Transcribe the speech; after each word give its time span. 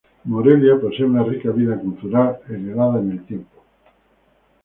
Morelia 0.23 0.79
posee 0.81 1.05
una 1.05 1.21
rica 1.21 1.51
vida 1.51 1.77
cultural 1.79 2.39
heredada 2.49 2.97
en 3.01 3.11
el 3.11 3.23
tiempo. 3.23 3.61